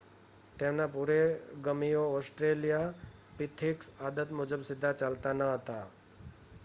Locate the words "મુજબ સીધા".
4.35-4.93